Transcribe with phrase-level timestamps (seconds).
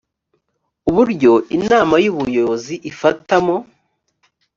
[0.89, 3.55] uburyo inama y ubuyobozi ifatamo